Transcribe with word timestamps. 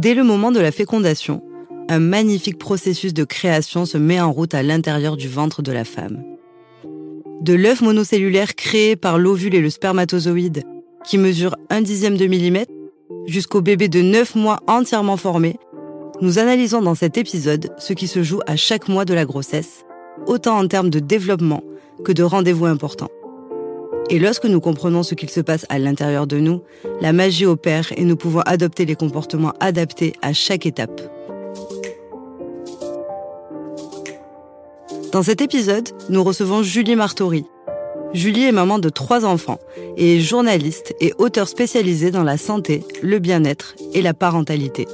Dès 0.00 0.14
le 0.14 0.24
moment 0.24 0.50
de 0.50 0.60
la 0.60 0.72
fécondation, 0.72 1.42
un 1.90 1.98
magnifique 1.98 2.56
processus 2.56 3.12
de 3.12 3.24
création 3.24 3.84
se 3.84 3.98
met 3.98 4.18
en 4.18 4.32
route 4.32 4.54
à 4.54 4.62
l'intérieur 4.62 5.18
du 5.18 5.28
ventre 5.28 5.60
de 5.60 5.72
la 5.72 5.84
femme. 5.84 6.24
De 7.42 7.52
l'œuf 7.52 7.82
monocellulaire 7.82 8.54
créé 8.54 8.96
par 8.96 9.18
l'ovule 9.18 9.54
et 9.54 9.60
le 9.60 9.68
spermatozoïde, 9.68 10.62
qui 11.04 11.18
mesure 11.18 11.54
un 11.68 11.82
dixième 11.82 12.16
de 12.16 12.24
millimètre, 12.24 12.72
jusqu'au 13.26 13.60
bébé 13.60 13.88
de 13.88 14.00
9 14.00 14.36
mois 14.36 14.60
entièrement 14.68 15.18
formé, 15.18 15.58
nous 16.22 16.38
analysons 16.38 16.80
dans 16.80 16.94
cet 16.94 17.18
épisode 17.18 17.68
ce 17.76 17.92
qui 17.92 18.08
se 18.08 18.22
joue 18.22 18.40
à 18.46 18.56
chaque 18.56 18.88
mois 18.88 19.04
de 19.04 19.12
la 19.12 19.26
grossesse, 19.26 19.84
autant 20.26 20.56
en 20.56 20.66
termes 20.66 20.88
de 20.88 21.00
développement 21.00 21.62
que 22.06 22.12
de 22.12 22.22
rendez-vous 22.22 22.64
importants. 22.64 23.10
Et 24.10 24.18
lorsque 24.18 24.44
nous 24.44 24.60
comprenons 24.60 25.04
ce 25.04 25.14
qu'il 25.14 25.30
se 25.30 25.40
passe 25.40 25.64
à 25.68 25.78
l'intérieur 25.78 26.26
de 26.26 26.38
nous, 26.38 26.62
la 27.00 27.12
magie 27.12 27.46
opère 27.46 27.92
et 27.96 28.04
nous 28.04 28.16
pouvons 28.16 28.40
adopter 28.40 28.84
les 28.84 28.96
comportements 28.96 29.54
adaptés 29.60 30.14
à 30.20 30.32
chaque 30.32 30.66
étape. 30.66 31.00
Dans 35.12 35.22
cet 35.22 35.40
épisode, 35.40 35.88
nous 36.08 36.24
recevons 36.24 36.64
Julie 36.64 36.96
Martori. 36.96 37.44
Julie 38.12 38.44
est 38.44 38.52
maman 38.52 38.80
de 38.80 38.88
trois 38.88 39.24
enfants 39.24 39.60
et 39.96 40.16
est 40.16 40.20
journaliste 40.20 40.94
et 41.00 41.14
auteur 41.18 41.46
spécialisée 41.46 42.10
dans 42.10 42.24
la 42.24 42.36
santé, 42.36 42.82
le 43.02 43.20
bien-être 43.20 43.76
et 43.94 44.02
la 44.02 44.14
parentalité. 44.14 44.88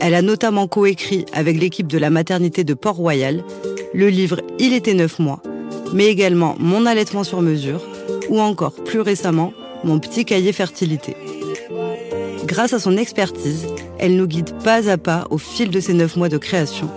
Elle 0.00 0.14
a 0.14 0.22
notamment 0.22 0.66
coécrit 0.66 1.26
avec 1.32 1.58
l'équipe 1.60 1.86
de 1.86 1.98
la 1.98 2.10
maternité 2.10 2.64
de 2.64 2.74
Port-Royal 2.74 3.44
le 3.94 4.08
livre 4.08 4.42
Il 4.58 4.72
était 4.74 4.94
neuf 4.94 5.18
mois, 5.20 5.40
mais 5.92 6.06
également 6.06 6.56
Mon 6.58 6.86
allaitement 6.86 7.24
sur 7.24 7.40
mesure, 7.40 7.82
ou 8.28 8.40
encore 8.40 8.72
plus 8.72 9.00
récemment 9.00 9.52
mon 9.84 9.98
petit 9.98 10.24
cahier 10.24 10.52
fertilité. 10.52 11.16
Grâce 12.44 12.72
à 12.72 12.78
son 12.78 12.96
expertise, 12.96 13.66
elle 13.98 14.16
nous 14.16 14.26
guide 14.26 14.52
pas 14.62 14.88
à 14.88 14.96
pas 14.96 15.26
au 15.30 15.38
fil 15.38 15.70
de 15.70 15.80
ces 15.80 15.94
neuf 15.94 16.16
mois 16.16 16.28
de 16.28 16.38
création, 16.38 16.88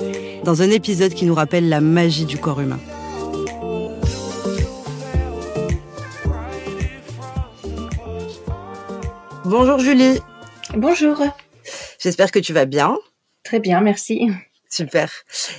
dans 0.44 0.62
un 0.62 0.70
épisode 0.70 1.14
qui 1.14 1.26
nous 1.26 1.36
rappelle 1.36 1.70
la 1.70 1.82
magie 1.82 2.26
du 2.26 2.38
corps 2.38 2.62
humain. 2.62 2.80
Bonjour 9.46 9.80
Julie. 9.80 10.20
Bonjour. 10.76 11.18
J'espère 12.00 12.32
que 12.32 12.40
tu 12.40 12.54
vas 12.54 12.66
bien. 12.66 12.98
Très 13.44 13.60
bien, 13.60 13.82
merci. 13.82 14.30
Super. 14.72 15.12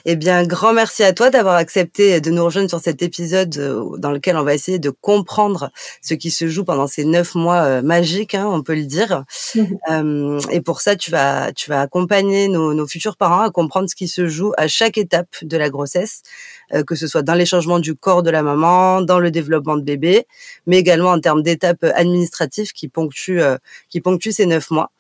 Eh 0.05 0.14
bien, 0.14 0.47
grand 0.47 0.72
merci 0.72 1.03
à 1.03 1.12
toi 1.12 1.30
d'avoir 1.30 1.56
accepté 1.56 2.20
de 2.20 2.30
nous 2.30 2.44
rejoindre 2.44 2.69
sur 2.69 2.78
cet 2.78 3.03
épisode 3.03 3.56
euh, 3.58 3.97
dans 3.98 4.12
lequel 4.12 4.36
on 4.36 4.44
va 4.44 4.55
essayer 4.55 4.78
de 4.78 4.91
comprendre 4.91 5.72
ce 6.00 6.14
qui 6.14 6.30
se 6.30 6.47
joue 6.47 6.64
pendant 6.64 6.86
ces 6.86 7.05
neuf 7.05 7.34
mois 7.34 7.62
euh, 7.62 7.83
magiques, 7.83 8.36
hein, 8.36 8.47
on 8.48 8.62
peut 8.62 8.77
le 8.77 8.84
dire. 8.84 9.25
Euh, 9.91 10.38
et 10.50 10.61
pour 10.61 10.81
ça, 10.81 10.94
tu 10.94 11.11
vas, 11.11 11.53
tu 11.53 11.70
vas 11.70 11.81
accompagner 11.81 12.48
nos, 12.48 12.75
nos, 12.75 12.86
futurs 12.86 13.16
parents 13.16 13.41
à 13.41 13.50
comprendre 13.50 13.88
ce 13.88 13.94
qui 13.94 14.08
se 14.08 14.28
joue 14.28 14.53
à 14.56 14.69
chaque 14.69 14.98
étape 14.98 15.36
de 15.42 15.56
la 15.56 15.70
grossesse, 15.70 16.22
que 16.86 16.94
ce 16.94 17.06
soit 17.06 17.22
dans 17.22 17.34
les 17.34 17.46
changements 17.46 17.78
du 17.78 17.94
corps 17.94 18.22
de 18.22 18.30
la 18.30 18.42
maman, 18.42 19.02
dans 19.02 19.18
le 19.18 19.30
développement 19.30 19.76
de 19.76 19.82
bébé, 19.82 20.26
mais 20.66 20.78
également 20.78 21.10
en 21.10 21.20
termes 21.20 21.42
d'étapes 21.42 21.84
administratives 21.94 22.72
qui 22.72 22.88
ponctuent, 22.88 23.40
qui 23.88 24.00
ponctuent 24.00 24.32
ces 24.32 24.46
neuf 24.46 24.70
mois. 24.70 24.91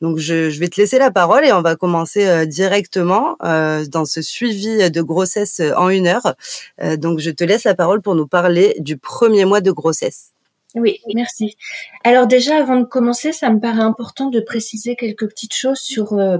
Donc, 0.00 0.18
je, 0.18 0.50
je, 0.50 0.60
vais 0.60 0.68
te 0.68 0.80
laisser 0.80 0.98
la 0.98 1.10
parole 1.10 1.44
et 1.44 1.52
on 1.52 1.62
va 1.62 1.76
commencer 1.76 2.46
directement 2.46 3.36
euh, 3.42 3.84
dans 3.86 4.04
ce 4.04 4.22
suivi 4.22 4.90
de 4.90 5.02
grossesse 5.02 5.60
en 5.76 5.88
une 5.88 6.06
heure. 6.06 6.34
Euh, 6.82 6.96
donc, 6.96 7.18
je 7.18 7.30
te 7.30 7.44
laisse 7.44 7.64
la 7.64 7.74
parole 7.74 8.02
pour 8.02 8.14
nous 8.14 8.26
parler 8.26 8.74
du 8.78 8.96
premier 8.96 9.44
mois 9.44 9.60
de 9.60 9.70
grossesse. 9.70 10.33
Oui, 10.74 10.98
merci. 11.14 11.56
Alors 12.02 12.26
déjà, 12.26 12.56
avant 12.56 12.76
de 12.76 12.84
commencer, 12.84 13.32
ça 13.32 13.50
me 13.50 13.60
paraît 13.60 13.82
important 13.82 14.28
de 14.28 14.40
préciser 14.40 14.96
quelques 14.96 15.28
petites 15.28 15.54
choses 15.54 15.78
sur 15.78 16.14
euh, 16.14 16.38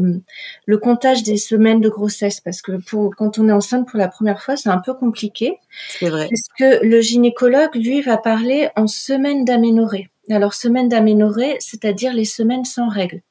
le 0.67 0.79
comptage 0.79 1.23
des 1.23 1.37
semaines 1.37 1.81
de 1.81 1.89
grossesse, 1.89 2.41
parce 2.41 2.61
que 2.61 2.73
pour, 2.73 3.15
quand 3.17 3.39
on 3.39 3.49
est 3.49 3.53
enceinte 3.53 3.89
pour 3.89 3.99
la 3.99 4.09
première 4.09 4.43
fois, 4.43 4.57
c'est 4.57 4.71
un 4.71 4.79
peu 4.79 4.95
compliqué. 4.95 5.59
C'est 6.01 6.09
vrai. 6.09 6.29
Parce 6.29 6.49
que 6.59 6.85
le 6.85 7.01
gynécologue, 7.01 7.77
lui, 7.77 8.03
va 8.03 8.17
parler 8.17 8.71
en 8.75 8.89
semaines 8.89 9.45
d'aménorrhée. 9.45 10.09
Alors, 10.31 10.55
semaines 10.55 10.89
d'aménorrhée, 10.89 11.57
c'est-à-dire 11.61 12.13
les 12.13 12.25
semaines 12.25 12.65
sans 12.65 12.89
règles. 12.89 13.23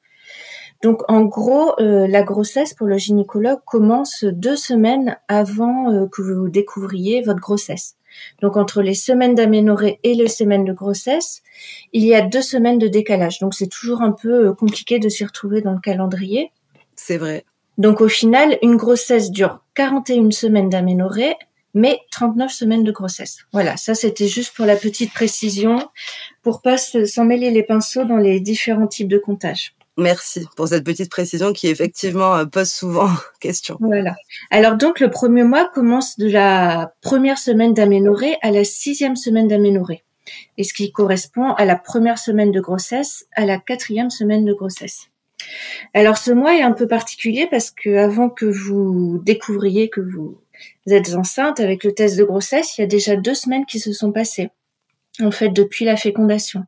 Donc 0.84 1.02
en 1.10 1.22
gros, 1.24 1.80
euh, 1.80 2.08
la 2.08 2.24
grossesse 2.24 2.74
pour 2.74 2.88
le 2.88 2.98
gynécologue 2.98 3.62
commence 3.66 4.26
deux 4.26 4.58
semaines 4.58 5.18
avant 5.30 5.90
euh, 5.90 6.08
que 6.08 6.22
vous 6.22 6.50
découvriez 6.50 7.22
votre 7.22 7.40
grossesse. 7.40 7.96
Donc 8.42 8.58
entre 8.58 8.82
les 8.82 8.94
semaines 8.94 9.36
d'aménorrhée 9.36 10.00
et 10.04 10.14
les 10.14 10.28
semaines 10.28 10.66
de 10.66 10.74
grossesse, 10.74 11.42
il 11.92 12.04
y 12.04 12.14
a 12.16 12.22
deux 12.22 12.42
semaines 12.42 12.80
de 12.80 12.88
décalage. 12.88 13.40
Donc 13.40 13.54
c'est 13.54 13.68
toujours 13.68 14.02
un 14.02 14.12
peu 14.12 14.48
euh, 14.48 14.54
compliqué 14.54 15.00
de 15.00 15.10
s'y 15.10 15.26
retrouver 15.26 15.62
dans 15.62 15.74
le 15.74 15.80
calendrier. 15.80 16.52
C'est 16.96 17.18
vrai. 17.18 17.46
Donc 17.78 18.02
au 18.02 18.08
final, 18.08 18.58
une 18.62 18.76
grossesse 18.76 19.32
dure 19.32 19.60
41 19.76 20.32
semaines 20.32 20.70
d'aménorrhée, 20.70 21.36
mais 21.74 22.00
39 22.12 22.52
semaines 22.52 22.84
de 22.84 22.92
grossesse. 22.92 23.40
Voilà, 23.52 23.78
ça 23.78 23.96
c'était 23.96 24.28
juste 24.28 24.56
pour 24.56 24.66
la 24.66 24.76
petite 24.76 25.12
précision, 25.14 25.78
pour 26.44 26.62
pas 26.62 26.78
s'en 26.78 27.26
mêler 27.26 27.50
les 27.50 27.64
pinceaux 27.64 28.06
dans 28.06 28.18
les 28.18 28.40
différents 28.40 28.88
types 28.88 29.08
de 29.08 29.18
comptage. 29.18 29.74
Merci 29.98 30.48
pour 30.56 30.68
cette 30.68 30.84
petite 30.84 31.12
précision 31.12 31.54
qui 31.54 31.68
effectivement 31.68 32.36
euh, 32.36 32.46
pose 32.46 32.70
souvent 32.70 33.10
question. 33.40 33.78
Voilà. 33.80 34.16
Alors 34.50 34.76
donc 34.76 35.00
le 35.00 35.10
premier 35.10 35.44
mois 35.44 35.70
commence 35.70 36.18
de 36.18 36.30
la 36.30 36.94
première 37.02 37.38
semaine 37.38 37.74
d'aménorrhée 37.74 38.38
à 38.42 38.52
la 38.52 38.64
sixième 38.64 39.16
semaine 39.16 39.48
d'aménorrhée, 39.48 40.04
et 40.58 40.64
ce 40.64 40.74
qui 40.74 40.92
correspond 40.92 41.52
à 41.54 41.66
la 41.66 41.76
première 41.76 42.18
semaine 42.18 42.52
de 42.52 42.60
grossesse 42.60 43.26
à 43.36 43.46
la 43.46 43.60
quatrième 43.60 44.10
semaine 44.10 44.46
de 44.46 44.54
grossesse. 44.54 45.10
Alors 45.94 46.18
ce 46.18 46.32
mois 46.32 46.56
est 46.56 46.64
un 46.64 46.72
peu 46.72 46.88
particulier 46.88 47.48
parce 47.50 47.70
que 47.70 47.98
avant 47.98 48.30
que 48.30 48.46
vous 48.46 49.22
découvriez 49.24 49.90
que 49.90 50.02
vous 50.02 50.40
êtes 50.88 51.14
enceinte 51.14 51.60
avec 51.60 51.84
le 51.84 51.94
test 51.94 52.18
de 52.18 52.24
grossesse, 52.24 52.78
il 52.78 52.82
y 52.82 52.84
a 52.84 52.88
déjà 52.88 53.16
deux 53.16 53.36
semaines 53.36 53.66
qui 53.66 53.80
se 53.80 53.94
sont 53.94 54.12
passées. 54.12 54.50
En 55.22 55.32
fait, 55.32 55.50
depuis 55.50 55.86
la 55.86 55.98
fécondation. 55.98 56.66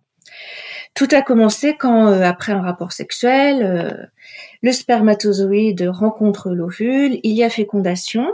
Tout 0.96 1.10
a 1.12 1.22
commencé 1.22 1.76
quand, 1.76 2.08
euh, 2.08 2.22
après 2.22 2.54
un 2.54 2.62
rapport 2.62 2.94
sexuel, 2.94 3.62
euh, 3.64 4.06
le 4.62 4.72
spermatozoïde 4.72 5.90
rencontre 5.90 6.52
l'ovule, 6.52 7.20
il 7.22 7.34
y 7.34 7.44
a 7.44 7.50
fécondation, 7.50 8.34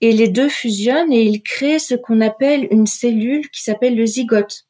et 0.00 0.10
les 0.10 0.26
deux 0.26 0.48
fusionnent 0.48 1.12
et 1.12 1.22
ils 1.22 1.40
créent 1.40 1.78
ce 1.78 1.94
qu'on 1.94 2.20
appelle 2.20 2.66
une 2.72 2.88
cellule 2.88 3.48
qui 3.50 3.62
s'appelle 3.62 3.94
le 3.94 4.06
zygote. 4.06 4.66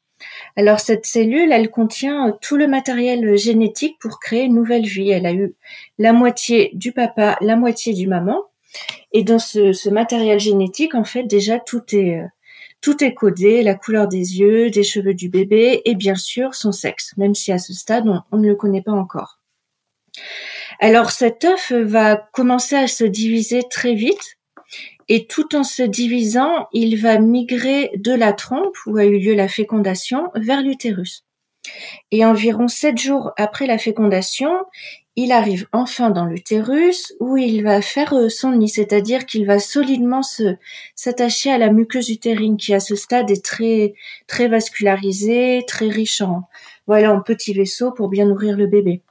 Alors 0.56 0.80
cette 0.80 1.06
cellule, 1.06 1.50
elle 1.50 1.70
contient 1.70 2.28
euh, 2.28 2.32
tout 2.42 2.56
le 2.56 2.68
matériel 2.68 3.38
génétique 3.38 3.98
pour 4.00 4.20
créer 4.20 4.44
une 4.44 4.54
nouvelle 4.54 4.84
vie. 4.84 5.10
Elle 5.10 5.26
a 5.26 5.32
eu 5.32 5.54
la 5.98 6.12
moitié 6.12 6.72
du 6.74 6.92
papa, 6.92 7.38
la 7.40 7.56
moitié 7.56 7.94
du 7.94 8.06
maman. 8.06 8.42
Et 9.12 9.22
dans 9.22 9.38
ce, 9.38 9.72
ce 9.72 9.88
matériel 9.88 10.40
génétique, 10.40 10.94
en 10.94 11.04
fait, 11.04 11.22
déjà 11.22 11.58
tout 11.58 11.82
est 11.94 12.20
tout 12.84 13.02
est 13.02 13.14
codé, 13.14 13.62
la 13.62 13.74
couleur 13.74 14.08
des 14.08 14.40
yeux, 14.40 14.68
des 14.68 14.82
cheveux 14.82 15.14
du 15.14 15.30
bébé 15.30 15.80
et 15.86 15.94
bien 15.94 16.16
sûr 16.16 16.54
son 16.54 16.70
sexe, 16.70 17.16
même 17.16 17.34
si 17.34 17.50
à 17.50 17.56
ce 17.56 17.72
stade 17.72 18.04
on, 18.30 18.36
ne 18.36 18.46
le 18.46 18.56
connaît 18.56 18.82
pas 18.82 18.92
encore. 18.92 19.40
Alors 20.80 21.10
cet 21.10 21.46
œuf 21.46 21.72
va 21.72 22.16
commencer 22.16 22.76
à 22.76 22.86
se 22.86 23.04
diviser 23.04 23.62
très 23.70 23.94
vite 23.94 24.36
et 25.08 25.26
tout 25.26 25.56
en 25.56 25.64
se 25.64 25.82
divisant, 25.82 26.68
il 26.74 27.00
va 27.00 27.18
migrer 27.18 27.90
de 27.96 28.12
la 28.12 28.34
trompe 28.34 28.76
où 28.84 28.98
a 28.98 29.06
eu 29.06 29.18
lieu 29.18 29.34
la 29.34 29.48
fécondation 29.48 30.30
vers 30.34 30.60
l'utérus. 30.60 31.24
Et 32.10 32.26
environ 32.26 32.68
sept 32.68 32.98
jours 32.98 33.32
après 33.38 33.66
la 33.66 33.78
fécondation, 33.78 34.52
il 35.16 35.30
arrive 35.32 35.68
enfin 35.72 36.10
dans 36.10 36.24
l'utérus 36.24 37.14
où 37.20 37.36
il 37.36 37.62
va 37.62 37.80
faire 37.82 38.14
euh, 38.14 38.28
son 38.28 38.52
nid, 38.52 38.68
c'est-à-dire 38.68 39.26
qu'il 39.26 39.46
va 39.46 39.58
solidement 39.58 40.22
se 40.22 40.56
s'attacher 40.96 41.52
à 41.52 41.58
la 41.58 41.70
muqueuse 41.70 42.10
utérine 42.10 42.56
qui 42.56 42.74
à 42.74 42.80
ce 42.80 42.96
stade 42.96 43.30
est 43.30 43.44
très 43.44 43.94
très 44.26 44.48
vascularisée, 44.48 45.64
très 45.66 45.88
riche 45.88 46.20
en 46.20 46.42
voilà 46.86 47.12
en 47.12 47.20
petits 47.20 47.54
vaisseaux 47.54 47.92
pour 47.92 48.08
bien 48.08 48.26
nourrir 48.26 48.56
le 48.56 48.66
bébé. 48.66 49.02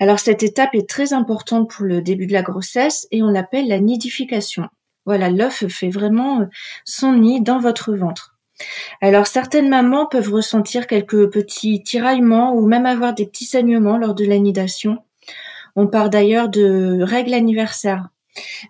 Alors 0.00 0.18
cette 0.18 0.42
étape 0.42 0.74
est 0.74 0.88
très 0.88 1.12
importante 1.12 1.70
pour 1.70 1.84
le 1.84 2.02
début 2.02 2.26
de 2.26 2.32
la 2.32 2.42
grossesse 2.42 3.06
et 3.10 3.22
on 3.22 3.28
l'appelle 3.28 3.68
la 3.68 3.80
nidification. 3.80 4.68
Voilà, 5.06 5.28
l'œuf 5.28 5.66
fait 5.68 5.90
vraiment 5.90 6.40
euh, 6.40 6.46
son 6.84 7.12
nid 7.12 7.42
dans 7.42 7.58
votre 7.58 7.94
ventre. 7.94 8.33
Alors 9.00 9.26
certaines 9.26 9.68
mamans 9.68 10.06
peuvent 10.06 10.32
ressentir 10.32 10.86
quelques 10.86 11.30
petits 11.30 11.82
tiraillements 11.82 12.54
ou 12.54 12.66
même 12.66 12.86
avoir 12.86 13.14
des 13.14 13.26
petits 13.26 13.44
saignements 13.44 13.98
lors 13.98 14.14
de 14.14 14.24
l'anidation. 14.24 14.98
On 15.76 15.88
parle 15.88 16.10
d'ailleurs 16.10 16.48
de 16.48 17.00
règles 17.02 17.34
anniversaires. 17.34 18.08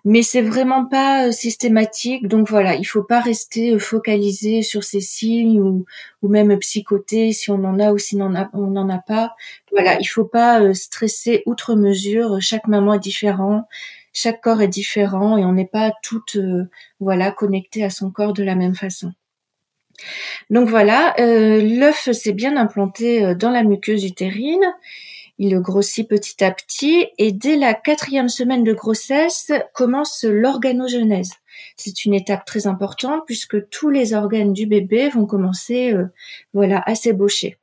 Mais 0.03 0.21
c'est 0.21 0.41
vraiment 0.41 0.85
pas 0.85 1.27
euh, 1.27 1.31
systématique, 1.31 2.27
donc 2.27 2.47
voilà, 2.49 2.75
il 2.75 2.83
faut 2.83 3.03
pas 3.03 3.19
rester 3.19 3.73
euh, 3.73 3.79
focalisé 3.79 4.61
sur 4.61 4.83
ces 4.83 5.01
signes 5.01 5.59
ou, 5.59 5.85
même 6.27 6.57
psychoté 6.59 7.31
si 7.31 7.51
on 7.51 7.63
en 7.63 7.79
a 7.79 7.91
ou 7.91 7.97
si 7.97 8.15
on 8.21 8.29
n'en 8.29 8.89
a 8.89 8.99
pas. 8.99 9.35
Voilà, 9.71 9.99
il 9.99 10.05
faut 10.05 10.25
pas 10.25 10.61
euh, 10.61 10.73
stresser 10.73 11.43
outre 11.45 11.75
mesure. 11.75 12.37
Chaque 12.41 12.67
maman 12.67 12.93
est 12.95 12.99
différent, 12.99 13.67
chaque 14.13 14.41
corps 14.41 14.61
est 14.61 14.67
différent 14.67 15.37
et 15.37 15.45
on 15.45 15.53
n'est 15.53 15.67
pas 15.67 15.91
toutes 16.03 16.37
voilà 16.99 17.31
connectées 17.31 17.83
à 17.83 17.89
son 17.89 18.11
corps 18.11 18.33
de 18.33 18.43
la 18.43 18.55
même 18.55 18.75
façon. 18.75 19.13
Donc 20.49 20.69
voilà, 20.69 21.15
euh, 21.19 21.61
l'œuf 21.61 22.11
s'est 22.11 22.33
bien 22.33 22.57
implanté 22.57 23.23
euh, 23.23 23.35
dans 23.35 23.49
la 23.49 23.63
muqueuse 23.63 24.03
utérine 24.03 24.63
Il 25.37 25.59
grossit 25.59 26.07
petit 26.07 26.43
à 26.43 26.51
petit 26.51 27.07
et 27.17 27.31
dès 27.31 27.55
la 27.55 27.73
quatrième 27.73 28.29
semaine 28.29 28.63
de 28.63 28.73
grossesse 28.73 29.51
commence 29.73 30.23
l'organogenèse. 30.23 31.31
C'est 31.77 32.05
une 32.05 32.13
étape 32.13 32.45
très 32.45 32.67
importante 32.67 33.23
puisque 33.25 33.69
tous 33.69 33.89
les 33.89 34.13
organes 34.13 34.53
du 34.53 34.65
bébé 34.65 35.09
vont 35.09 35.25
commencer, 35.25 35.93
euh, 35.93 36.05
voilà, 36.53 36.83
à 36.85 36.95
s'ébaucher. 36.95 37.57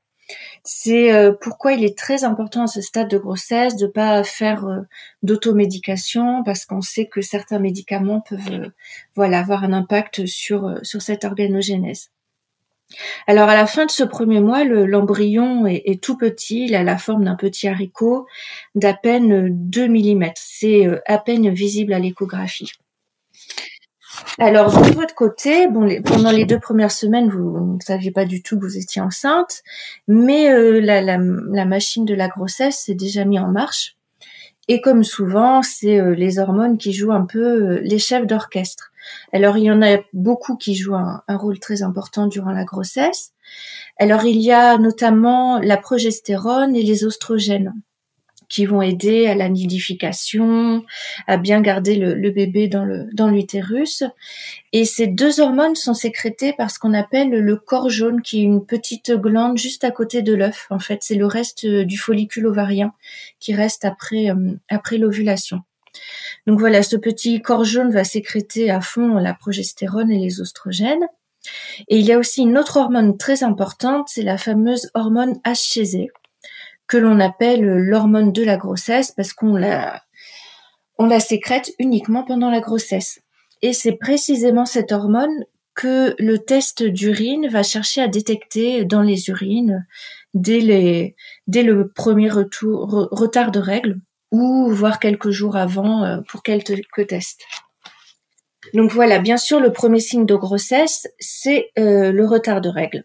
C'est 0.64 1.10
pourquoi 1.42 1.72
il 1.72 1.84
est 1.84 1.98
très 1.98 2.24
important 2.24 2.62
à 2.62 2.66
ce 2.66 2.80
stade 2.80 3.10
de 3.10 3.18
grossesse 3.18 3.76
de 3.76 3.86
pas 3.86 4.24
faire 4.24 4.64
d'automédication 5.22 6.42
parce 6.44 6.64
qu'on 6.64 6.80
sait 6.80 7.06
que 7.06 7.20
certains 7.20 7.58
médicaments 7.58 8.20
peuvent, 8.20 8.70
voilà, 9.14 9.40
avoir 9.40 9.64
un 9.64 9.72
impact 9.74 10.24
sur 10.24 10.78
sur 10.82 11.02
cette 11.02 11.24
organogénèse. 11.24 12.12
Alors 13.26 13.48
à 13.48 13.54
la 13.54 13.66
fin 13.66 13.86
de 13.86 13.90
ce 13.90 14.04
premier 14.04 14.40
mois, 14.40 14.64
l'embryon 14.64 15.66
est, 15.66 16.02
tout 16.02 16.16
petit, 16.16 16.66
il 16.66 16.74
a 16.74 16.82
la 16.82 16.98
forme 16.98 17.24
d'un 17.24 17.36
petit 17.36 17.68
haricot 17.68 18.26
d'à 18.74 18.94
peine 18.94 19.48
2 19.50 19.88
mm. 19.88 20.32
C'est 20.34 20.86
euh, 20.86 21.00
à 21.06 21.18
peine 21.18 21.50
visible 21.50 21.92
à 21.92 21.98
l'échographie. 21.98 22.72
Alors 24.38 24.70
de 24.82 24.92
votre 24.92 25.14
côté, 25.14 25.66
pendant 26.04 26.30
les 26.30 26.44
deux 26.44 26.58
premières 26.58 26.92
semaines, 26.92 27.30
vous 27.30 27.76
ne 27.76 27.80
saviez 27.80 28.10
pas 28.10 28.24
du 28.24 28.42
tout 28.42 28.58
que 28.58 28.64
vous 28.64 28.76
étiez 28.76 29.00
enceinte, 29.00 29.62
mais 30.06 30.50
euh, 30.50 30.80
la, 30.80 31.64
machine 31.64 32.04
de 32.04 32.14
la 32.14 32.28
grossesse 32.28 32.78
s'est 32.78 32.94
déjà 32.94 33.24
mise 33.24 33.40
en 33.40 33.48
marche. 33.48 33.96
Et 34.68 34.80
comme 34.80 35.02
souvent, 35.02 35.62
c'est 35.62 35.98
euh, 35.98 36.14
les 36.14 36.38
hormones 36.38 36.78
qui 36.78 36.92
jouent 36.92 37.12
un 37.12 37.26
peu 37.26 37.80
les 37.80 37.98
chefs 37.98 38.26
d'orchestre. 38.26 38.91
Alors, 39.32 39.56
il 39.56 39.64
y 39.64 39.70
en 39.70 39.82
a 39.82 39.98
beaucoup 40.12 40.56
qui 40.56 40.74
jouent 40.74 40.94
un, 40.94 41.22
rôle 41.28 41.58
très 41.58 41.82
important 41.82 42.26
durant 42.26 42.52
la 42.52 42.64
grossesse. 42.64 43.32
Alors, 43.98 44.24
il 44.24 44.40
y 44.40 44.52
a 44.52 44.78
notamment 44.78 45.58
la 45.58 45.76
progestérone 45.76 46.76
et 46.76 46.82
les 46.82 47.04
oestrogènes 47.04 47.72
qui 48.52 48.66
vont 48.66 48.82
aider 48.82 49.26
à 49.28 49.34
la 49.34 49.48
nidification, 49.48 50.84
à 51.26 51.38
bien 51.38 51.62
garder 51.62 51.96
le, 51.96 52.30
bébé 52.30 52.68
dans 52.68 53.30
l'utérus. 53.30 54.04
Et 54.74 54.84
ces 54.84 55.06
deux 55.06 55.40
hormones 55.40 55.74
sont 55.74 55.94
sécrétées 55.94 56.52
par 56.52 56.70
ce 56.70 56.78
qu'on 56.78 56.92
appelle 56.92 57.30
le 57.30 57.56
corps 57.56 57.88
jaune, 57.88 58.20
qui 58.20 58.40
est 58.40 58.44
une 58.44 58.66
petite 58.66 59.12
glande 59.12 59.56
juste 59.56 59.84
à 59.84 59.90
côté 59.90 60.20
de 60.20 60.34
l'œuf. 60.34 60.66
En 60.68 60.78
fait, 60.78 60.98
c'est 61.00 61.14
le 61.14 61.24
reste 61.24 61.64
du 61.66 61.96
follicule 61.96 62.46
ovarien 62.46 62.92
qui 63.40 63.54
reste 63.54 63.86
après 63.86 64.28
euh, 64.28 64.52
après 64.68 64.98
l'ovulation. 64.98 65.62
Donc 66.46 66.58
voilà, 66.58 66.82
ce 66.82 66.96
petit 66.96 67.40
corps 67.40 67.64
jaune 67.64 67.92
va 67.92 68.04
sécréter 68.04 68.70
à 68.70 68.80
fond 68.80 69.14
la 69.14 69.34
progestérone 69.34 70.10
et 70.10 70.18
les 70.18 70.40
oestrogènes. 70.40 71.06
Et 71.88 71.98
il 71.98 72.06
y 72.06 72.12
a 72.12 72.18
aussi 72.18 72.42
une 72.42 72.58
autre 72.58 72.76
hormone 72.76 73.16
très 73.16 73.42
importante, 73.42 74.08
c'est 74.08 74.22
la 74.22 74.38
fameuse 74.38 74.90
hormone 74.94 75.40
HCG, 75.44 76.10
que 76.86 76.96
l'on 76.96 77.20
appelle 77.20 77.62
l'hormone 77.62 78.32
de 78.32 78.44
la 78.44 78.56
grossesse 78.56 79.12
parce 79.12 79.32
qu'on 79.32 79.56
la, 79.56 80.00
sécrète 81.20 81.72
uniquement 81.78 82.24
pendant 82.24 82.50
la 82.50 82.60
grossesse. 82.60 83.20
Et 83.60 83.72
c'est 83.72 83.96
précisément 83.96 84.66
cette 84.66 84.92
hormone 84.92 85.44
que 85.74 86.14
le 86.18 86.38
test 86.38 86.82
d'urine 86.82 87.48
va 87.48 87.62
chercher 87.62 88.02
à 88.02 88.08
détecter 88.08 88.84
dans 88.84 89.02
les 89.02 89.28
urines 89.30 89.86
dès, 90.34 90.60
le 90.60 91.88
premier 91.88 92.28
retard 92.30 93.50
de 93.50 93.60
règles 93.60 94.00
ou 94.32 94.70
voir 94.70 94.98
quelques 94.98 95.30
jours 95.30 95.56
avant 95.56 96.02
euh, 96.02 96.16
pour 96.26 96.42
quelques 96.42 97.06
tests. 97.06 97.44
Donc 98.74 98.90
voilà, 98.90 99.18
bien 99.18 99.36
sûr, 99.36 99.60
le 99.60 99.72
premier 99.72 100.00
signe 100.00 100.26
de 100.26 100.34
grossesse, 100.34 101.06
c'est 101.20 101.70
euh, 101.78 102.10
le 102.10 102.26
retard 102.26 102.60
de 102.60 102.68
règles. 102.68 103.04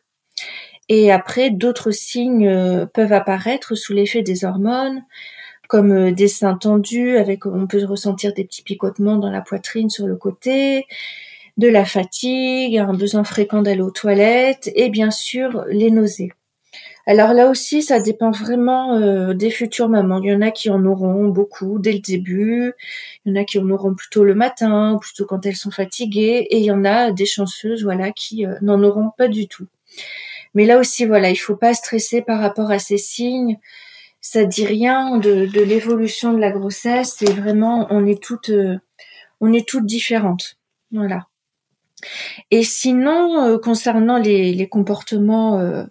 Et 0.90 1.12
après, 1.12 1.50
d'autres 1.50 1.92
signes 1.92 2.48
euh, 2.48 2.86
peuvent 2.86 3.14
apparaître 3.14 3.76
sous 3.76 3.94
l'effet 3.94 4.22
des 4.22 4.46
hormones, 4.46 5.04
comme 5.68 6.12
des 6.12 6.30
seins 6.30 6.56
tendus, 6.56 7.18
avec 7.18 7.46
on 7.46 7.68
peut 7.68 7.84
ressentir 7.84 8.34
des 8.34 8.46
petits 8.46 8.64
picotements 8.64 9.18
dans 9.18 9.30
la 9.30 9.42
poitrine 9.42 9.90
sur 9.90 10.08
le 10.08 10.16
côté, 10.16 10.86
de 11.58 11.68
la 11.68 11.84
fatigue, 11.84 12.78
un 12.78 12.94
besoin 12.94 13.26
fréquent 13.26 13.62
d'aller 13.62 13.82
aux 13.82 13.92
toilettes, 13.92 14.72
et 14.76 14.88
bien 14.88 15.12
sûr 15.12 15.66
les 15.68 15.92
nausées. 15.92 16.32
Alors 17.10 17.32
là 17.32 17.50
aussi, 17.50 17.82
ça 17.82 18.02
dépend 18.02 18.32
vraiment 18.32 18.96
euh, 18.96 19.34
des 19.34 19.50
futures 19.50 19.88
mamans. 19.88 20.22
Il 20.22 20.30
y 20.30 20.36
en 20.36 20.42
a 20.42 20.52
qui 20.52 20.70
en 20.70 20.84
auront 20.84 21.30
beaucoup 21.30 21.80
dès 21.80 21.94
le 21.94 22.00
début, 22.00 22.74
il 23.24 23.34
y 23.34 23.38
en 23.38 23.42
a 23.42 23.46
qui 23.46 23.60
en 23.60 23.70
auront 23.70 23.96
plutôt 23.96 24.26
le 24.26 24.36
matin, 24.36 24.98
plutôt 25.00 25.26
quand 25.26 25.46
elles 25.46 25.56
sont 25.56 25.72
fatiguées, 25.72 26.48
et 26.50 26.58
il 26.58 26.66
y 26.66 26.72
en 26.72 26.84
a 26.84 27.12
des 27.12 27.26
chanceuses, 27.26 27.86
voilà, 27.86 28.12
qui 28.12 28.46
euh, 28.46 28.56
n'en 28.62 28.84
auront 28.84 29.12
pas 29.18 29.30
du 29.30 29.48
tout. 29.48 29.68
Mais 30.54 30.66
là 30.66 30.78
aussi, 30.80 31.06
voilà, 31.06 31.30
il 31.30 31.38
faut 31.38 31.56
pas 31.56 31.74
stresser 31.74 32.22
par 32.22 32.42
rapport 32.42 32.72
à 32.72 32.80
ces 32.80 32.98
signes. 32.98 33.58
Ça 34.20 34.44
dit 34.44 34.66
rien 34.66 35.18
de, 35.18 35.48
l'évolution 35.64 36.34
de 36.34 36.40
la 36.40 36.52
grossesse. 36.52 37.22
Et 37.22 37.32
vraiment, 37.32 37.88
on 37.90 38.06
est 38.06 38.22
toutes, 38.22 38.50
euh, 38.50 38.78
on 39.40 39.54
est 39.54 39.66
toutes 39.66 39.86
différentes. 39.86 40.58
Voilà. 40.92 41.28
Et 42.52 42.64
sinon, 42.64 43.58
concernant 43.60 44.18
les 44.18 44.68
comportements 44.70 45.88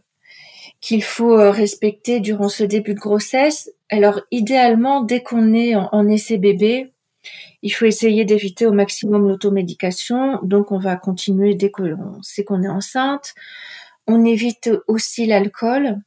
qu'il 0.86 1.02
faut 1.02 1.36
euh, 1.36 1.50
respecter 1.50 2.20
durant 2.20 2.48
ce 2.48 2.62
début 2.62 2.94
de 2.94 3.00
grossesse. 3.00 3.72
Alors 3.90 4.20
idéalement, 4.30 5.00
dès 5.00 5.20
qu'on 5.20 5.52
est 5.52 5.74
en, 5.74 6.06
essai 6.06 6.38
bébé, 6.38 6.92
il 7.62 7.70
faut 7.70 7.86
essayer 7.86 8.24
d'éviter 8.24 8.66
au 8.66 8.72
maximum 8.72 9.26
l'automédication. 9.26 10.38
Donc 10.44 10.70
on 10.70 10.78
va 10.78 10.94
continuer 10.94 11.56
dès 11.56 11.72
qu'on 11.72 12.22
sait 12.22 12.44
qu'on 12.44 12.62
est 12.62 12.68
enceinte. 12.68 13.34
On 14.06 14.24
évite 14.24 14.70
aussi 14.86 15.26
l'alcool. 15.26 15.98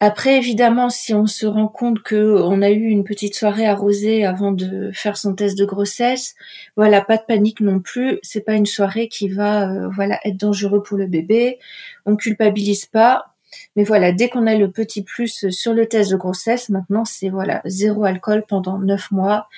Après, 0.00 0.36
évidemment, 0.36 0.90
si 0.90 1.14
on 1.14 1.24
se 1.24 1.46
rend 1.46 1.68
compte 1.68 2.02
que 2.02 2.42
on 2.42 2.60
a 2.60 2.68
eu 2.68 2.84
une 2.88 3.04
petite 3.04 3.34
soirée 3.34 3.64
arrosée 3.64 4.26
avant 4.26 4.52
de 4.52 4.90
faire 4.92 5.16
son 5.16 5.34
test 5.34 5.56
de 5.56 5.64
grossesse, 5.64 6.34
voilà, 6.76 7.00
pas 7.00 7.16
de 7.16 7.22
panique 7.26 7.62
non 7.62 7.80
plus. 7.80 8.18
C'est 8.22 8.44
pas 8.44 8.52
une 8.52 8.66
soirée 8.66 9.08
qui 9.08 9.30
va, 9.30 9.70
euh, 9.70 9.88
voilà, 9.88 10.20
être 10.24 10.36
dangereux 10.36 10.82
pour 10.82 10.98
le 10.98 11.06
bébé. 11.06 11.58
On 12.04 12.16
culpabilise 12.16 12.84
pas. 12.84 13.33
Mais 13.76 13.84
voilà, 13.84 14.12
dès 14.12 14.28
qu'on 14.28 14.46
a 14.46 14.54
le 14.54 14.70
petit 14.70 15.02
plus 15.02 15.48
sur 15.50 15.74
le 15.74 15.86
test 15.86 16.10
de 16.10 16.16
grossesse, 16.16 16.68
maintenant 16.68 17.04
c'est 17.04 17.28
voilà 17.28 17.60
zéro 17.64 18.04
alcool 18.04 18.44
pendant 18.46 18.78
neuf 18.78 19.10
mois. 19.10 19.48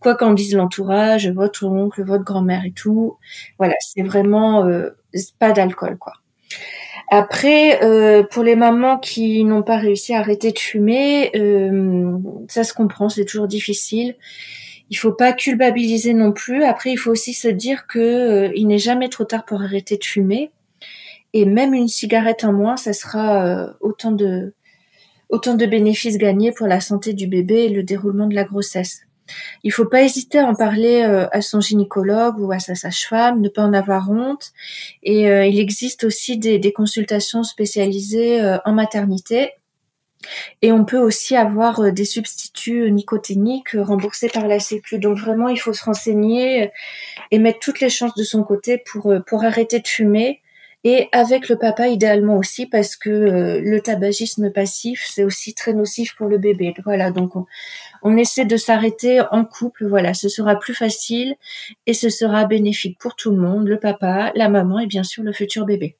Quoi 0.00 0.14
qu'en 0.14 0.34
dise 0.34 0.54
l'entourage, 0.54 1.28
votre 1.30 1.64
oncle, 1.64 2.04
votre 2.04 2.24
grand-mère 2.24 2.64
et 2.64 2.72
tout, 2.72 3.16
voilà, 3.58 3.74
c'est 3.80 4.02
vraiment 4.02 4.64
euh, 4.66 4.90
pas 5.38 5.52
d'alcool 5.52 5.96
quoi. 5.98 6.12
Après, 7.08 7.82
euh, 7.84 8.24
pour 8.24 8.42
les 8.42 8.56
mamans 8.56 8.98
qui 8.98 9.44
n'ont 9.44 9.62
pas 9.62 9.76
réussi 9.76 10.12
à 10.12 10.18
arrêter 10.18 10.50
de 10.52 10.58
fumer, 10.58 11.30
euh, 11.36 12.18
ça 12.48 12.64
se 12.64 12.74
comprend, 12.74 13.08
c'est 13.08 13.24
toujours 13.24 13.46
difficile. 13.46 14.16
Il 14.90 14.96
faut 14.96 15.12
pas 15.12 15.32
culpabiliser 15.32 16.14
non 16.14 16.32
plus. 16.32 16.64
Après, 16.64 16.92
il 16.92 16.96
faut 16.96 17.10
aussi 17.10 17.32
se 17.32 17.48
dire 17.48 17.86
que 17.86 18.50
il 18.54 18.66
n'est 18.66 18.78
jamais 18.78 19.08
trop 19.08 19.24
tard 19.24 19.44
pour 19.44 19.62
arrêter 19.62 19.96
de 19.96 20.04
fumer. 20.04 20.50
Et 21.36 21.44
même 21.44 21.74
une 21.74 21.86
cigarette 21.86 22.44
en 22.44 22.52
moins, 22.54 22.78
ça 22.78 22.94
sera 22.94 23.44
euh, 23.44 23.70
autant 23.80 24.10
de 24.10 24.54
autant 25.28 25.52
de 25.52 25.66
bénéfices 25.66 26.16
gagnés 26.16 26.50
pour 26.50 26.66
la 26.66 26.80
santé 26.80 27.12
du 27.12 27.26
bébé 27.26 27.64
et 27.64 27.68
le 27.68 27.82
déroulement 27.82 28.26
de 28.26 28.34
la 28.34 28.44
grossesse. 28.44 29.02
Il 29.62 29.70
faut 29.70 29.84
pas 29.84 30.00
hésiter 30.00 30.38
à 30.38 30.46
en 30.46 30.54
parler 30.54 31.02
euh, 31.02 31.26
à 31.32 31.42
son 31.42 31.60
gynécologue 31.60 32.38
ou 32.38 32.52
à 32.52 32.58
sa 32.58 32.74
sage-femme, 32.74 33.42
ne 33.42 33.50
pas 33.50 33.64
en 33.64 33.74
avoir 33.74 34.10
honte. 34.10 34.52
Et 35.02 35.28
euh, 35.28 35.44
il 35.44 35.60
existe 35.60 36.04
aussi 36.04 36.38
des, 36.38 36.58
des 36.58 36.72
consultations 36.72 37.42
spécialisées 37.42 38.40
en 38.64 38.72
maternité. 38.72 39.50
Et 40.62 40.72
on 40.72 40.86
peut 40.86 41.00
aussi 41.00 41.36
avoir 41.36 41.92
des 41.92 42.06
substituts 42.06 42.90
nicotiniques 42.90 43.76
remboursés 43.76 44.30
par 44.30 44.48
la 44.48 44.58
Sécu. 44.58 44.98
Donc 44.98 45.18
vraiment, 45.18 45.48
il 45.48 45.60
faut 45.60 45.74
se 45.74 45.84
renseigner 45.84 46.70
et 47.30 47.38
mettre 47.38 47.58
toutes 47.58 47.80
les 47.80 47.90
chances 47.90 48.14
de 48.14 48.24
son 48.24 48.42
côté 48.42 48.78
pour, 48.78 49.14
pour 49.26 49.44
arrêter 49.44 49.80
de 49.80 49.86
fumer 49.86 50.40
et 50.88 51.08
avec 51.10 51.48
le 51.48 51.56
papa 51.56 51.88
idéalement 51.88 52.36
aussi 52.36 52.64
parce 52.64 52.94
que 52.94 53.10
euh, 53.10 53.60
le 53.60 53.80
tabagisme 53.80 54.52
passif 54.52 55.04
c'est 55.10 55.24
aussi 55.24 55.52
très 55.52 55.72
nocif 55.72 56.14
pour 56.14 56.28
le 56.28 56.38
bébé. 56.38 56.74
Voilà, 56.84 57.10
donc 57.10 57.32
on, 58.04 58.16
essaie 58.16 58.44
de 58.44 58.56
s'arrêter 58.56 59.20
en 59.32 59.44
couple, 59.44 59.88
voilà, 59.88 60.14
ce 60.14 60.28
sera 60.28 60.54
plus 60.54 60.74
facile 60.74 61.34
et 61.86 61.92
ce 61.92 62.08
sera 62.08 62.44
bénéfique 62.44 63.00
pour 63.00 63.16
tout 63.16 63.32
le 63.32 63.38
monde, 63.38 63.66
le 63.66 63.80
papa, 63.80 64.30
la 64.36 64.48
maman 64.48 64.78
et 64.78 64.86
bien 64.86 65.02
sûr 65.02 65.24
le 65.24 65.32
futur 65.32 65.66
bébé. 65.66 65.96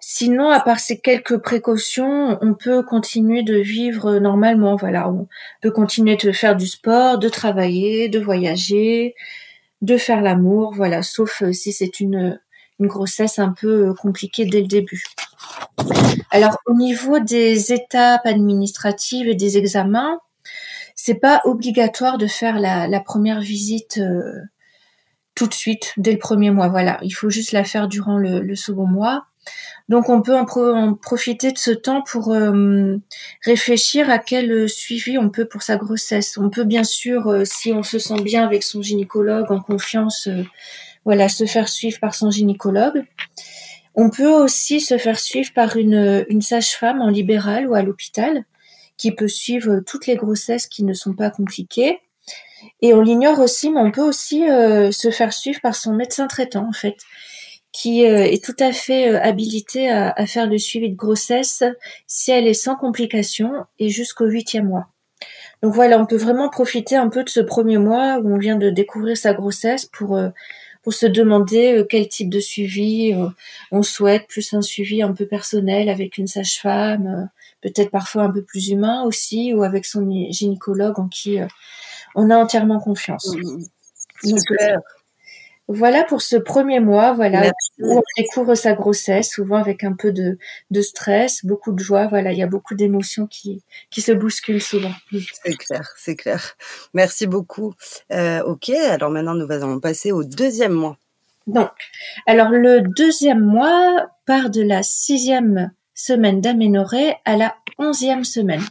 Sinon, 0.00 0.48
à 0.48 0.60
part 0.60 0.80
ces 0.80 0.98
quelques 0.98 1.36
précautions, 1.36 2.38
on 2.40 2.54
peut 2.54 2.82
continuer 2.82 3.42
de 3.42 3.58
vivre 3.58 4.18
normalement. 4.18 4.76
Voilà, 4.76 5.10
on 5.10 5.28
peut 5.60 5.70
continuer 5.70 6.16
de 6.16 6.32
faire 6.32 6.56
du 6.56 6.66
sport, 6.66 7.18
de 7.18 7.28
travailler, 7.28 8.08
de 8.08 8.18
voyager, 8.18 9.14
de 9.82 9.98
faire 9.98 10.22
l'amour. 10.22 10.72
Voilà, 10.74 11.02
sauf 11.02 11.42
euh, 11.42 11.52
si 11.52 11.70
c'est 11.72 12.00
une 12.00 12.40
une 12.78 12.86
grossesse 12.86 13.38
un 13.38 13.52
peu 13.52 13.88
euh, 13.88 13.94
compliquée 13.94 14.44
dès 14.44 14.60
le 14.60 14.66
début. 14.66 15.04
Alors 16.30 16.58
au 16.66 16.74
niveau 16.74 17.18
des 17.20 17.72
étapes 17.72 18.26
administratives 18.26 19.28
et 19.28 19.34
des 19.34 19.58
examens, 19.58 20.18
c'est 20.94 21.14
pas 21.14 21.40
obligatoire 21.44 22.18
de 22.18 22.26
faire 22.26 22.58
la, 22.58 23.00
première 23.00 23.40
visite 23.40 23.98
euh, 23.98 24.40
tout 25.34 25.46
de 25.46 25.54
suite 25.54 25.92
dès 25.96 26.12
le 26.12 26.18
premier 26.18 26.50
mois. 26.50 26.68
Voilà, 26.68 26.98
il 27.02 27.10
faut 27.10 27.30
juste 27.30 27.52
la 27.52 27.64
faire 27.64 27.88
durant 27.88 28.18
le, 28.18 28.54
second 28.54 28.86
mois. 28.86 29.26
Donc 29.88 30.08
on 30.08 30.22
peut 30.22 30.36
en, 30.36 30.94
profiter 30.94 31.50
de 31.50 31.58
ce 31.58 31.72
temps 31.72 32.02
pour 32.02 32.32
euh, 32.32 32.96
réfléchir 33.44 34.08
à 34.10 34.18
quel 34.18 34.68
suivi 34.68 35.18
on 35.18 35.30
peut 35.30 35.46
pour 35.46 35.62
sa 35.62 35.76
grossesse. 35.76 36.38
On 36.38 36.50
peut 36.50 36.64
bien 36.64 36.84
sûr, 36.84 37.42
si 37.44 37.72
on 37.72 37.82
se 37.82 37.98
sent 37.98 38.22
bien 38.22 38.44
avec 38.44 38.62
son 38.62 38.80
gynécologue, 38.80 39.50
en 39.50 39.60
confiance, 39.60 40.28
voilà, 41.04 41.28
se 41.28 41.46
faire 41.46 41.68
suivre 41.68 41.98
par 42.00 42.14
son 42.14 42.30
gynécologue. 42.30 43.04
On 43.94 44.10
peut 44.10 44.32
aussi 44.32 44.80
se 44.80 44.96
faire 44.98 45.18
suivre 45.18 45.52
par 45.54 45.76
une, 45.76 46.24
sage-femme 46.40 47.00
en 47.00 47.08
libéral 47.08 47.68
ou 47.68 47.74
à 47.74 47.82
l'hôpital 47.82 48.44
qui 48.96 49.12
peut 49.12 49.28
suivre 49.28 49.80
toutes 49.86 50.06
les 50.06 50.16
grossesses 50.16 50.66
qui 50.66 50.84
ne 50.84 50.94
sont 50.94 51.14
pas 51.14 51.30
compliquées. 51.30 51.98
Et 52.80 52.94
on 52.94 53.00
l'ignore 53.00 53.40
aussi, 53.40 53.70
mais 53.70 53.80
on 53.80 53.90
peut 53.90 54.02
aussi 54.02 54.40
se 54.46 55.10
faire 55.10 55.32
suivre 55.32 55.60
par 55.60 55.74
son 55.74 55.94
médecin 55.94 56.26
traitant 56.26 56.68
en 56.68 56.72
fait 56.72 56.96
qui 57.72 58.06
euh, 58.06 58.24
est 58.24 58.44
tout 58.44 58.56
à 58.58 58.72
fait 58.72 59.08
euh, 59.08 59.20
habilitée 59.20 59.88
à, 59.88 60.12
à, 60.14 60.26
faire 60.26 60.46
le 60.46 60.58
suivi 60.58 60.90
de 60.90 60.94
grossesse 60.96 61.64
si 62.06 62.30
elle 62.30 62.46
est 62.46 62.54
sans 62.54 62.76
complications 62.76 63.64
et 63.78 63.88
jusqu'au 63.88 64.26
huitième 64.26 64.68
mois. 64.68 64.91
Donc 65.62 65.74
voilà, 65.74 65.98
on 65.98 66.06
peut 66.06 66.16
vraiment 66.16 66.48
profiter 66.48 66.96
un 66.96 67.08
peu 67.08 67.22
de 67.24 67.28
ce 67.28 67.40
premier 67.40 67.78
mois 67.78 68.18
où 68.18 68.34
on 68.34 68.38
vient 68.38 68.56
de 68.56 68.70
découvrir 68.70 69.16
sa 69.16 69.32
grossesse 69.34 69.86
pour 69.86 70.16
euh, 70.16 70.30
pour 70.82 70.92
se 70.92 71.06
demander 71.06 71.86
quel 71.88 72.08
type 72.08 72.28
de 72.28 72.40
suivi 72.40 73.14
on 73.70 73.84
souhaite, 73.84 74.26
plus 74.26 74.52
un 74.52 74.62
suivi 74.62 75.00
un 75.00 75.12
peu 75.12 75.26
personnel 75.26 75.88
avec 75.88 76.18
une 76.18 76.26
sage-femme, 76.26 77.30
peut-être 77.60 77.92
parfois 77.92 78.24
un 78.24 78.30
peu 78.32 78.42
plus 78.42 78.70
humain 78.70 79.04
aussi, 79.04 79.54
ou 79.54 79.62
avec 79.62 79.84
son 79.84 80.10
gynécologue 80.30 80.98
en 80.98 81.06
qui 81.06 81.38
on 82.16 82.30
a 82.30 82.36
entièrement 82.36 82.80
confiance. 82.80 83.32
Mmh. 83.36 83.62
Voilà 85.68 86.04
pour 86.04 86.20
ce 86.22 86.36
premier 86.36 86.80
mois, 86.80 87.12
voilà, 87.12 87.50
où 87.78 87.98
on 87.98 88.02
découvre 88.18 88.54
sa 88.54 88.74
grossesse, 88.74 89.30
souvent 89.30 89.56
avec 89.56 89.84
un 89.84 89.92
peu 89.92 90.12
de, 90.12 90.36
de 90.70 90.82
stress, 90.82 91.46
beaucoup 91.46 91.72
de 91.72 91.78
joie. 91.78 92.08
Voilà, 92.08 92.32
il 92.32 92.38
y 92.38 92.42
a 92.42 92.46
beaucoup 92.46 92.74
d'émotions 92.74 93.26
qui, 93.26 93.62
qui 93.90 94.02
se 94.02 94.12
bousculent 94.12 94.60
souvent. 94.60 94.92
C'est 95.44 95.56
clair, 95.56 95.94
c'est 95.96 96.16
clair. 96.16 96.56
Merci 96.94 97.26
beaucoup. 97.26 97.74
Euh, 98.12 98.42
ok, 98.42 98.70
alors 98.70 99.10
maintenant 99.10 99.34
nous 99.34 99.50
allons 99.50 99.80
passer 99.80 100.12
au 100.12 100.24
deuxième 100.24 100.72
mois. 100.72 100.98
Donc, 101.46 101.70
alors 102.26 102.50
le 102.50 102.82
deuxième 102.96 103.40
mois 103.40 104.08
part 104.26 104.50
de 104.50 104.62
la 104.62 104.82
sixième 104.82 105.72
semaine 105.94 106.40
d'aménorrhée 106.40 107.14
à 107.24 107.36
la 107.36 107.54
onzième 107.78 108.24
semaine. 108.24 108.62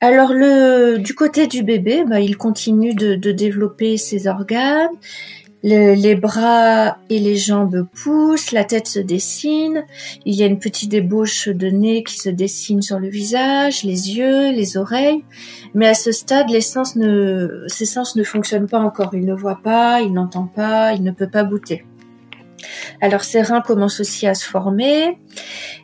Alors 0.00 0.32
le 0.32 0.98
du 0.98 1.14
côté 1.14 1.46
du 1.46 1.62
bébé, 1.62 2.04
bah, 2.04 2.20
il 2.20 2.36
continue 2.36 2.94
de, 2.94 3.14
de 3.14 3.32
développer 3.32 3.96
ses 3.96 4.26
organes, 4.26 4.90
les 5.62 6.14
bras 6.14 6.98
et 7.10 7.18
les 7.18 7.36
jambes 7.36 7.86
poussent, 7.92 8.52
la 8.52 8.64
tête 8.64 8.86
se 8.86 9.00
dessine, 9.00 9.84
il 10.24 10.34
y 10.34 10.42
a 10.42 10.46
une 10.46 10.58
petite 10.58 10.94
ébauche 10.94 11.48
de 11.48 11.68
nez 11.68 12.04
qui 12.04 12.18
se 12.18 12.28
dessine 12.28 12.82
sur 12.82 12.98
le 12.98 13.08
visage, 13.08 13.82
les 13.82 14.16
yeux, 14.16 14.52
les 14.52 14.76
oreilles. 14.76 15.24
Mais 15.74 15.88
à 15.88 15.94
ce 15.94 16.12
stade, 16.12 16.50
les 16.50 16.60
sens 16.60 16.96
ne, 16.96 17.64
ses 17.66 17.86
sens 17.86 18.16
ne 18.16 18.22
fonctionnent 18.22 18.68
pas 18.68 18.80
encore. 18.80 19.10
Il 19.14 19.24
ne 19.24 19.34
voit 19.34 19.60
pas, 19.62 20.00
il 20.02 20.12
n'entend 20.12 20.46
pas, 20.46 20.92
il 20.92 21.02
ne 21.02 21.10
peut 21.10 21.28
pas 21.28 21.44
goûter. 21.44 21.84
Alors 23.00 23.24
ses 23.24 23.42
reins 23.42 23.60
commencent 23.60 24.00
aussi 24.00 24.26
à 24.26 24.34
se 24.34 24.46
former, 24.46 25.18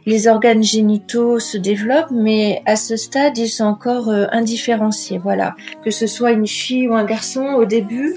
les 0.06 0.28
organes 0.28 0.62
génitaux 0.62 1.38
se 1.38 1.58
développent, 1.58 2.10
mais 2.10 2.62
à 2.66 2.76
ce 2.76 2.96
stade 2.96 3.36
ils 3.38 3.48
sont 3.48 3.64
encore 3.64 4.08
euh, 4.08 4.26
indifférenciés. 4.32 5.18
Voilà, 5.18 5.54
que 5.84 5.90
ce 5.90 6.06
soit 6.06 6.32
une 6.32 6.46
fille 6.46 6.88
ou 6.88 6.94
un 6.94 7.04
garçon 7.04 7.44
au 7.56 7.64
début, 7.64 8.16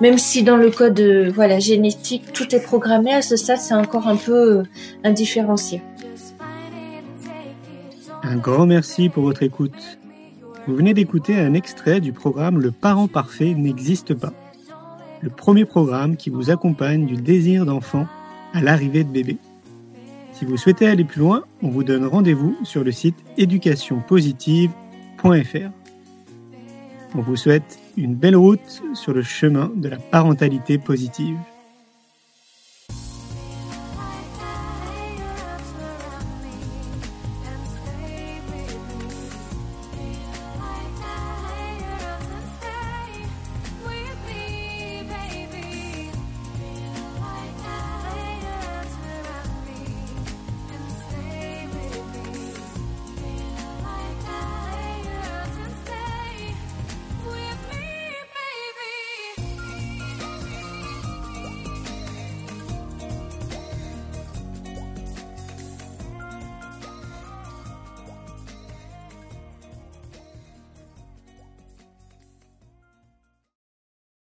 même 0.00 0.18
si 0.18 0.42
dans 0.42 0.56
le 0.56 0.70
code 0.70 0.98
euh, 1.00 1.30
voilà 1.34 1.58
génétique 1.58 2.32
tout 2.32 2.54
est 2.54 2.62
programmé, 2.62 3.12
à 3.12 3.22
ce 3.22 3.36
stade 3.36 3.58
c'est 3.58 3.74
encore 3.74 4.08
un 4.08 4.16
peu 4.16 4.58
euh, 4.58 4.62
indifférencié. 5.04 5.82
Un 8.22 8.36
grand 8.36 8.66
merci 8.66 9.08
pour 9.08 9.24
votre 9.24 9.42
écoute. 9.42 9.98
Vous 10.66 10.74
venez 10.74 10.94
d'écouter 10.94 11.38
un 11.38 11.52
extrait 11.52 12.00
du 12.00 12.12
programme 12.12 12.58
Le 12.58 12.70
parent 12.70 13.06
parfait 13.06 13.52
n'existe 13.54 14.14
pas. 14.14 14.32
Le 15.20 15.28
premier 15.28 15.66
programme 15.66 16.16
qui 16.16 16.30
vous 16.30 16.50
accompagne 16.50 17.04
du 17.04 17.16
désir 17.16 17.66
d'enfant 17.66 18.06
à 18.54 18.62
l'arrivée 18.62 19.04
de 19.04 19.10
bébé. 19.10 19.36
Si 20.32 20.44
vous 20.44 20.56
souhaitez 20.56 20.88
aller 20.88 21.04
plus 21.04 21.20
loin, 21.20 21.44
on 21.62 21.68
vous 21.68 21.84
donne 21.84 22.06
rendez-vous 22.06 22.56
sur 22.64 22.82
le 22.82 22.92
site 22.92 23.16
éducationpositive.fr. 23.36 25.83
On 27.16 27.20
vous 27.20 27.36
souhaite 27.36 27.78
une 27.96 28.16
belle 28.16 28.34
route 28.34 28.82
sur 28.94 29.12
le 29.12 29.22
chemin 29.22 29.70
de 29.76 29.88
la 29.88 29.98
parentalité 29.98 30.78
positive. 30.78 31.38